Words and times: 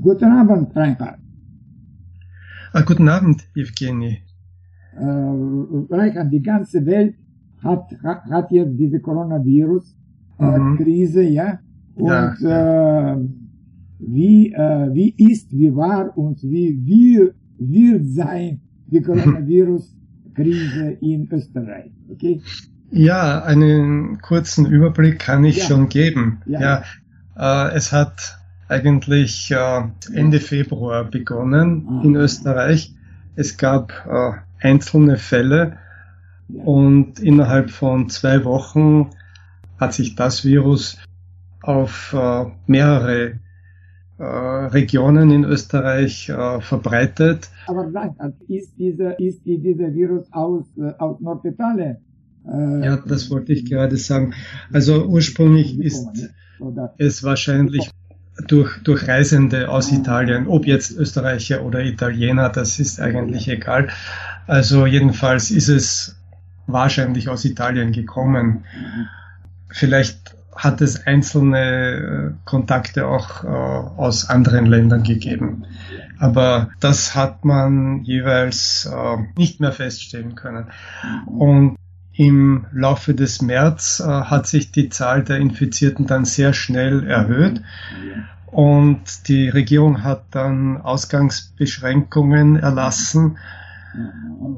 Guten 0.00 0.32
Abend, 0.32 0.74
Reinhard. 0.76 1.18
Ah, 2.72 2.82
guten 2.82 3.08
Abend, 3.08 3.42
Evgeny. 3.54 4.22
Äh, 4.96 5.04
Reinhard, 5.90 6.32
die 6.32 6.42
ganze 6.42 6.86
Welt 6.86 7.16
hat, 7.62 7.90
hat 8.02 8.50
jetzt 8.50 8.78
diese 8.78 9.00
Coronavirus-Krise, 9.00 11.22
äh, 11.22 11.30
mhm. 11.30 11.34
ja? 11.34 11.58
Und 11.94 12.40
ja. 12.40 13.14
Äh, 13.14 13.18
wie, 13.98 14.52
äh, 14.52 14.92
wie 14.92 15.14
ist, 15.16 15.50
wie 15.52 15.74
war 15.74 16.14
und 16.16 16.42
wie 16.42 16.78
wir, 16.84 17.32
wird 17.58 18.06
sein 18.08 18.60
die 18.86 19.00
Coronavirus-Krise 19.00 20.98
in 21.00 21.26
Österreich, 21.32 21.90
okay? 22.10 22.42
Ja, 22.90 23.42
einen 23.42 24.20
kurzen 24.20 24.66
Überblick 24.66 25.18
kann 25.18 25.44
ich 25.44 25.56
ja. 25.56 25.64
schon 25.64 25.88
geben. 25.88 26.42
Ja, 26.46 26.60
ja 26.60 26.82
äh, 27.68 27.74
es 27.74 27.92
hat 27.92 28.38
eigentlich 28.68 29.50
äh, 29.50 29.82
Ende 30.12 30.40
Februar 30.40 31.04
begonnen 31.04 31.86
ah. 31.88 32.00
in 32.04 32.16
Österreich. 32.16 32.94
Es 33.34 33.56
gab 33.56 33.92
äh, 34.08 34.66
einzelne 34.66 35.16
Fälle 35.16 35.78
und 36.48 37.18
innerhalb 37.18 37.70
von 37.70 38.08
zwei 38.08 38.44
Wochen 38.44 39.10
hat 39.78 39.94
sich 39.94 40.14
das 40.14 40.44
Virus 40.44 40.98
auf 41.62 42.14
äh, 42.16 42.44
mehrere 42.66 43.40
äh, 44.18 44.24
Regionen 44.24 45.30
in 45.30 45.44
Österreich 45.44 46.30
äh, 46.30 46.60
verbreitet. 46.60 47.50
Aber 47.66 47.86
nein, 47.86 48.14
ist 48.48 48.78
dieser, 48.78 49.18
ist 49.20 49.44
dieser 49.44 49.92
Virus 49.92 50.32
aus, 50.32 50.64
äh, 50.78 50.92
aus 50.98 51.20
Norditalien? 51.20 51.98
Ja, 52.48 52.96
das 52.98 53.28
wollte 53.32 53.52
ich 53.52 53.68
gerade 53.68 53.96
sagen. 53.96 54.32
Also 54.72 55.04
ursprünglich 55.04 55.80
ist 55.80 56.06
es 56.96 57.24
wahrscheinlich 57.24 57.90
durch, 58.46 58.82
durch 58.82 59.08
Reisende 59.08 59.68
aus 59.68 59.92
Italien, 59.92 60.46
ob 60.46 60.66
jetzt 60.66 60.92
Österreicher 60.92 61.62
oder 61.62 61.82
Italiener, 61.82 62.48
das 62.48 62.78
ist 62.78 63.00
eigentlich 63.00 63.48
egal. 63.48 63.88
Also 64.46 64.86
jedenfalls 64.86 65.50
ist 65.50 65.68
es 65.68 66.16
wahrscheinlich 66.66 67.28
aus 67.28 67.44
Italien 67.44 67.92
gekommen. 67.92 68.64
Vielleicht 69.70 70.36
hat 70.54 70.80
es 70.80 71.06
einzelne 71.06 71.60
äh, 71.60 72.32
Kontakte 72.44 73.06
auch 73.06 73.44
äh, 73.44 73.46
aus 73.46 74.28
anderen 74.28 74.66
Ländern 74.66 75.02
gegeben. 75.02 75.66
Aber 76.18 76.70
das 76.80 77.14
hat 77.14 77.44
man 77.44 78.02
jeweils 78.04 78.90
äh, 78.90 79.16
nicht 79.36 79.60
mehr 79.60 79.72
feststellen 79.72 80.34
können. 80.34 80.70
Und 81.26 81.76
im 82.14 82.66
Laufe 82.72 83.14
des 83.14 83.42
März 83.42 84.00
äh, 84.00 84.08
hat 84.08 84.46
sich 84.46 84.72
die 84.72 84.88
Zahl 84.88 85.22
der 85.22 85.36
Infizierten 85.36 86.06
dann 86.06 86.24
sehr 86.24 86.54
schnell 86.54 87.06
erhöht. 87.06 87.60
Und 88.46 89.28
die 89.28 89.48
Regierung 89.48 90.02
hat 90.02 90.24
dann 90.30 90.80
Ausgangsbeschränkungen 90.80 92.56
erlassen. 92.56 93.38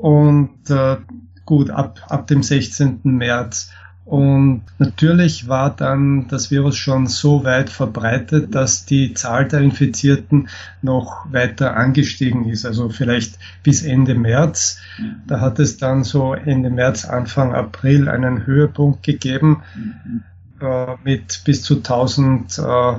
Und 0.00 0.70
äh, 0.70 0.96
gut, 1.44 1.70
ab, 1.70 2.00
ab 2.08 2.26
dem 2.26 2.42
16. 2.42 3.00
März. 3.02 3.72
Und 4.04 4.64
natürlich 4.78 5.48
war 5.48 5.74
dann 5.74 6.26
das 6.26 6.50
Virus 6.50 6.76
schon 6.76 7.06
so 7.06 7.44
weit 7.44 7.70
verbreitet, 7.70 8.54
dass 8.54 8.84
die 8.84 9.14
Zahl 9.14 9.46
der 9.46 9.60
Infizierten 9.60 10.48
noch 10.82 11.32
weiter 11.32 11.76
angestiegen 11.76 12.48
ist. 12.48 12.66
Also 12.66 12.88
vielleicht 12.88 13.38
bis 13.62 13.82
Ende 13.82 14.14
März. 14.14 14.80
Da 15.26 15.40
hat 15.40 15.60
es 15.60 15.76
dann 15.76 16.02
so 16.02 16.34
Ende 16.34 16.70
März, 16.70 17.04
Anfang 17.04 17.54
April 17.54 18.08
einen 18.08 18.44
Höhepunkt 18.44 19.04
gegeben 19.04 19.62
äh, 20.60 20.96
mit 21.04 21.42
bis 21.44 21.62
zu 21.62 21.76
1000 21.76 22.58
äh, 22.58 22.94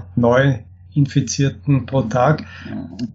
Neuinfizierten 0.96 1.86
pro 1.86 2.04
Tag. 2.04 2.46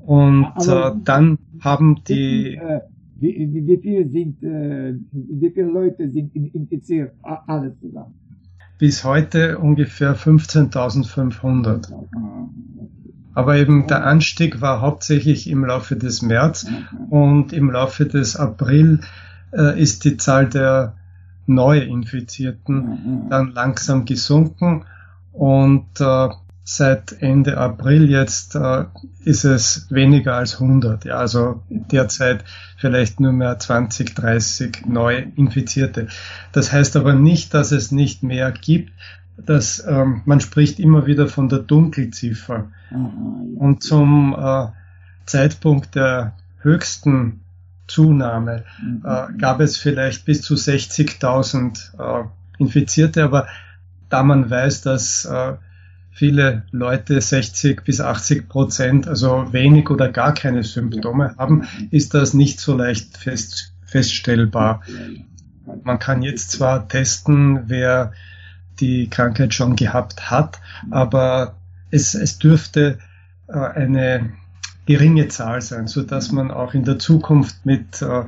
Und 0.04 0.52
äh, 0.66 0.92
dann 1.04 1.38
haben 1.60 2.02
die 2.06 2.54
äh, 2.54 2.80
wie, 3.20 3.48
wie, 3.52 3.66
wie 3.66 3.78
viel 3.78 4.08
sind, 4.08 4.42
äh, 4.42 4.94
wie 5.10 5.50
viele 5.50 5.66
Leute 5.66 6.08
sind 6.08 6.34
infiziert? 6.36 7.12
Alles 7.22 7.78
zusammen. 7.80 8.14
Bis 8.78 9.02
heute 9.02 9.58
ungefähr 9.58 10.16
15.500. 10.16 11.92
Aber 13.34 13.56
eben 13.56 13.86
der 13.88 14.06
Anstieg 14.06 14.60
war 14.60 14.80
hauptsächlich 14.80 15.50
im 15.50 15.64
Laufe 15.64 15.96
des 15.96 16.22
März 16.22 16.66
und 17.10 17.52
im 17.52 17.70
Laufe 17.70 18.06
des 18.06 18.36
April 18.36 19.00
äh, 19.52 19.80
ist 19.80 20.04
die 20.04 20.16
Zahl 20.16 20.48
der 20.48 20.94
Neuinfizierten 21.46 23.26
dann 23.30 23.52
langsam 23.52 24.04
gesunken 24.04 24.84
und 25.32 25.86
äh, 26.00 26.28
seit 26.70 27.22
Ende 27.22 27.56
April 27.56 28.10
jetzt 28.10 28.54
äh, 28.54 28.84
ist 29.24 29.44
es 29.44 29.86
weniger 29.88 30.34
als 30.34 30.60
100. 30.60 31.06
Ja, 31.06 31.16
also 31.16 31.62
derzeit 31.70 32.44
vielleicht 32.76 33.20
nur 33.20 33.32
mehr 33.32 33.58
20, 33.58 34.14
30 34.14 34.84
neu 34.86 35.24
Infizierte. 35.34 36.08
Das 36.52 36.70
heißt 36.70 36.96
aber 36.96 37.14
nicht, 37.14 37.54
dass 37.54 37.72
es 37.72 37.90
nicht 37.90 38.22
mehr 38.22 38.52
gibt. 38.52 38.92
Dass, 39.38 39.82
ähm, 39.88 40.20
man 40.26 40.40
spricht 40.40 40.78
immer 40.78 41.06
wieder 41.06 41.26
von 41.26 41.48
der 41.48 41.60
Dunkelziffer. 41.60 42.70
Und 42.90 43.82
zum 43.82 44.36
äh, 44.38 44.66
Zeitpunkt 45.24 45.94
der 45.94 46.34
höchsten 46.60 47.40
Zunahme 47.86 48.64
äh, 49.04 49.32
gab 49.38 49.60
es 49.60 49.78
vielleicht 49.78 50.26
bis 50.26 50.42
zu 50.42 50.54
60.000 50.54 52.24
äh, 52.24 52.24
Infizierte, 52.58 53.24
aber 53.24 53.46
da 54.10 54.22
man 54.22 54.50
weiß, 54.50 54.82
dass 54.82 55.24
äh, 55.24 55.54
viele 56.18 56.64
Leute 56.72 57.20
60 57.20 57.84
bis 57.84 58.00
80 58.00 58.48
Prozent, 58.48 59.06
also 59.06 59.52
wenig 59.52 59.88
oder 59.88 60.08
gar 60.08 60.34
keine 60.34 60.64
Symptome 60.64 61.36
haben, 61.38 61.68
ist 61.92 62.12
das 62.12 62.34
nicht 62.34 62.58
so 62.58 62.76
leicht 62.76 63.16
fest, 63.16 63.72
feststellbar. 63.84 64.82
Man 65.84 66.00
kann 66.00 66.22
jetzt 66.22 66.50
zwar 66.50 66.88
testen, 66.88 67.68
wer 67.68 68.12
die 68.80 69.08
Krankheit 69.08 69.54
schon 69.54 69.76
gehabt 69.76 70.28
hat, 70.28 70.60
aber 70.90 71.54
es, 71.92 72.14
es 72.14 72.40
dürfte 72.40 72.98
äh, 73.46 73.52
eine 73.52 74.32
geringe 74.86 75.28
Zahl 75.28 75.62
sein, 75.62 75.86
so 75.86 76.02
dass 76.02 76.32
man 76.32 76.50
auch 76.50 76.74
in 76.74 76.82
der 76.82 76.98
Zukunft 76.98 77.64
mit 77.64 78.02
äh, 78.02 78.24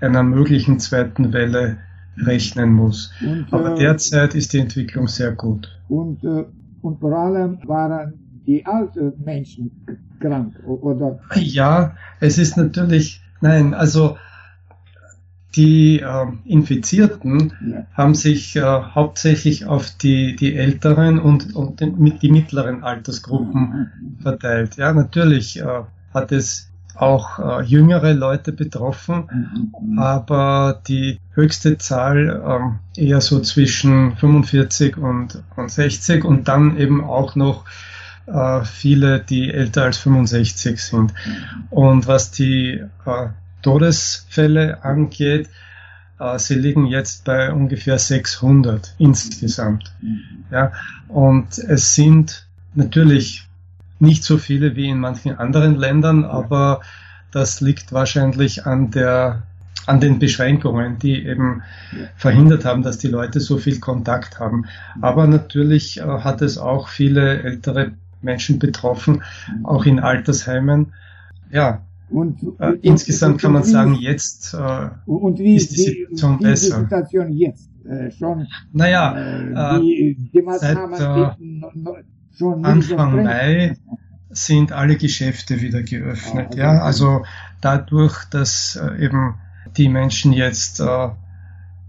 einer 0.00 0.22
möglichen 0.22 0.78
zweiten 0.78 1.32
Welle 1.32 1.78
rechnen 2.18 2.72
muss. 2.72 3.12
Und, 3.20 3.48
Aber 3.50 3.74
äh, 3.74 3.78
derzeit 3.78 4.36
ist 4.36 4.52
die 4.52 4.60
Entwicklung 4.60 5.08
sehr 5.08 5.32
gut. 5.32 5.76
Und 5.88 6.22
äh, 6.22 6.44
und 6.86 7.00
vor 7.00 7.12
allem 7.18 7.58
waren 7.66 8.14
die 8.46 8.64
alten 8.64 9.12
Menschen 9.24 9.72
krank, 10.20 10.54
oder? 10.64 11.18
Ja, 11.34 11.96
es 12.20 12.38
ist 12.38 12.56
natürlich, 12.56 13.20
nein, 13.40 13.74
also 13.74 14.16
die 15.56 16.00
äh, 16.00 16.26
Infizierten 16.44 17.52
ja. 17.66 17.86
haben 17.92 18.14
sich 18.14 18.54
äh, 18.54 18.60
hauptsächlich 18.62 19.66
auf 19.66 19.90
die, 19.90 20.36
die 20.36 20.54
älteren 20.54 21.18
und, 21.18 21.56
und 21.56 21.80
den, 21.80 22.18
die 22.20 22.30
mittleren 22.30 22.84
Altersgruppen 22.84 23.62
mhm. 23.62 24.22
verteilt. 24.22 24.76
Ja, 24.76 24.92
natürlich 24.92 25.58
äh, 25.58 25.82
hat 26.14 26.30
es 26.30 26.70
auch 26.96 27.38
äh, 27.38 27.62
jüngere 27.62 28.12
Leute 28.14 28.52
betroffen, 28.52 29.70
mhm. 29.80 29.98
aber 29.98 30.80
die 30.86 31.20
höchste 31.34 31.78
Zahl 31.78 32.78
äh, 32.96 33.04
eher 33.04 33.20
so 33.20 33.40
zwischen 33.40 34.16
45 34.16 34.96
und, 34.96 35.42
und 35.56 35.70
60 35.70 36.24
und 36.24 36.48
dann 36.48 36.76
eben 36.78 37.04
auch 37.04 37.34
noch 37.34 37.64
äh, 38.26 38.64
viele, 38.64 39.20
die 39.20 39.50
älter 39.52 39.84
als 39.84 39.98
65 39.98 40.82
sind. 40.82 41.14
Und 41.70 42.06
was 42.06 42.30
die 42.30 42.82
äh, 43.04 43.26
Todesfälle 43.62 44.84
angeht, 44.84 45.48
äh, 46.18 46.38
sie 46.38 46.54
liegen 46.54 46.86
jetzt 46.86 47.24
bei 47.24 47.52
ungefähr 47.52 47.98
600 47.98 48.94
insgesamt. 48.98 49.92
Mhm. 50.00 50.20
Ja, 50.50 50.72
und 51.08 51.58
es 51.58 51.94
sind 51.94 52.46
natürlich 52.74 53.45
nicht 53.98 54.24
so 54.24 54.38
viele 54.38 54.76
wie 54.76 54.88
in 54.88 54.98
manchen 54.98 55.38
anderen 55.38 55.76
Ländern, 55.76 56.24
aber 56.24 56.80
das 57.32 57.60
liegt 57.60 57.92
wahrscheinlich 57.92 58.66
an 58.66 58.90
der 58.90 59.42
an 59.86 60.00
den 60.00 60.18
Beschränkungen, 60.18 60.98
die 60.98 61.24
eben 61.24 61.62
verhindert 62.16 62.64
haben, 62.64 62.82
dass 62.82 62.98
die 62.98 63.06
Leute 63.06 63.38
so 63.38 63.56
viel 63.56 63.78
Kontakt 63.78 64.40
haben. 64.40 64.64
Aber 65.00 65.28
natürlich 65.28 65.98
äh, 65.98 66.02
hat 66.02 66.42
es 66.42 66.58
auch 66.58 66.88
viele 66.88 67.42
ältere 67.42 67.92
Menschen 68.20 68.58
betroffen, 68.58 69.22
auch 69.62 69.84
in 69.84 70.00
Altersheimen. 70.00 70.92
Ja, 71.52 71.82
und, 72.10 72.42
äh, 72.58 72.70
und 72.70 72.84
insgesamt 72.84 73.40
kann 73.40 73.52
man 73.52 73.64
sagen, 73.64 73.94
jetzt 73.94 74.54
äh, 74.54 74.88
und 75.06 75.38
wie, 75.38 75.56
ist 75.56 75.70
die 75.72 75.82
Situation 75.82 76.40
wie, 76.40 76.44
wie 76.44 76.48
besser. 76.48 76.76
Die 76.76 76.82
Situation 76.82 77.32
jetzt 77.32 77.70
äh, 77.84 78.10
schon. 78.10 78.46
Naja, 78.72 79.76
äh, 79.76 79.80
die, 79.80 80.30
die 80.32 80.42
seit, 80.58 80.78
schon 82.36 82.64
Anfang 82.64 83.24
Mai 83.24 83.76
sind 84.36 84.72
alle 84.72 84.96
Geschäfte 84.96 85.60
wieder 85.60 85.82
geöffnet. 85.82 86.54
Ja, 86.54 86.80
also 86.82 87.24
dadurch, 87.60 88.24
dass 88.30 88.76
äh, 88.76 89.04
eben 89.04 89.34
die 89.76 89.88
Menschen 89.88 90.32
jetzt 90.32 90.80
äh, 90.80 91.08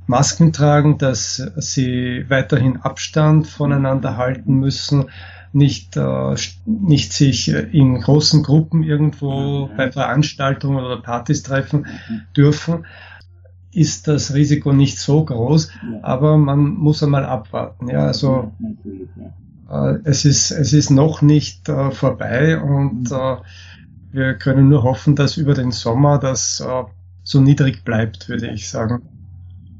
Masken 0.07 0.53
tragen, 0.53 0.97
dass 0.97 1.35
sie 1.57 2.25
weiterhin 2.29 2.77
Abstand 2.77 3.47
voneinander 3.47 4.15
halten 4.17 4.55
müssen, 4.55 5.09
nicht, 5.51 5.97
äh, 5.97 6.35
nicht 6.65 7.13
sich 7.13 7.49
in 7.49 7.99
großen 7.99 8.43
Gruppen 8.43 8.83
irgendwo 8.83 9.69
bei 9.75 9.91
Veranstaltungen 9.91 10.83
oder 10.83 11.01
Partys 11.01 11.43
treffen 11.43 11.87
dürfen, 12.35 12.85
ist 13.71 14.07
das 14.07 14.33
Risiko 14.33 14.73
nicht 14.73 14.97
so 14.97 15.23
groß, 15.23 15.71
aber 16.01 16.37
man 16.37 16.59
muss 16.59 17.03
einmal 17.03 17.25
abwarten. 17.25 17.89
Ja, 17.89 18.07
also 18.07 18.51
es 20.03 20.25
ist 20.25 20.51
es 20.51 20.73
ist 20.73 20.89
noch 20.89 21.21
nicht 21.21 21.67
äh, 21.69 21.91
vorbei 21.91 22.59
und 22.59 23.11
äh, 23.11 23.35
wir 24.11 24.33
können 24.35 24.69
nur 24.69 24.83
hoffen, 24.83 25.15
dass 25.15 25.37
über 25.37 25.53
den 25.53 25.71
Sommer 25.71 26.17
das 26.19 26.59
äh, 26.59 26.83
so 27.23 27.41
niedrig 27.41 27.83
bleibt, 27.83 28.29
würde 28.29 28.49
ich 28.51 28.69
sagen. 28.69 29.01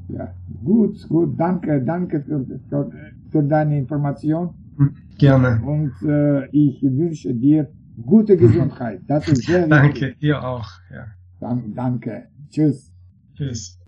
Ja, 0.08 0.28
gut, 0.64 1.08
gut, 1.08 1.38
danke, 1.38 1.82
danke 1.82 2.20
für, 2.20 2.44
für, 2.68 2.90
für 3.30 3.42
deine 3.42 3.78
Information. 3.78 4.54
Hm, 4.76 4.94
gerne. 5.18 5.60
Und 5.64 5.92
äh, 6.06 6.46
ich 6.50 6.82
wünsche 6.82 7.34
dir 7.34 7.68
gute 8.04 8.36
Gesundheit. 8.36 9.00
Das 9.06 9.28
ist 9.28 9.44
sehr 9.44 9.66
Danke, 9.68 10.14
dir 10.16 10.42
auch. 10.42 10.68
Ja. 10.90 11.06
Danke. 11.74 12.28
Tschüss. 12.50 12.92
Tschüss. 13.36 13.78